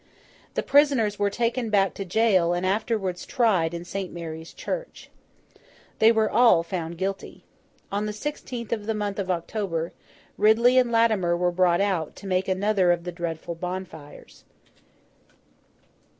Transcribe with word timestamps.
The 0.55 0.63
prisoners 0.63 1.19
were 1.19 1.29
taken 1.29 1.69
back 1.69 1.93
to 1.93 2.05
jail, 2.05 2.53
and 2.55 2.65
afterwards 2.65 3.23
tried 3.23 3.71
in 3.71 3.85
St. 3.85 4.11
Mary's 4.11 4.51
Church. 4.51 5.11
They 5.99 6.11
were 6.11 6.27
all 6.27 6.63
found 6.63 6.97
guilty. 6.97 7.43
On 7.91 8.07
the 8.07 8.11
sixteenth 8.11 8.73
of 8.73 8.87
the 8.87 8.95
month 8.95 9.19
of 9.19 9.29
October, 9.29 9.93
Ridley 10.39 10.79
and 10.79 10.91
Latimer 10.91 11.37
were 11.37 11.51
brought 11.51 11.81
out, 11.81 12.15
to 12.15 12.25
make 12.25 12.47
another 12.47 12.91
of 12.91 13.03
the 13.03 13.11
dreadful 13.11 13.53
bonfires. 13.53 14.43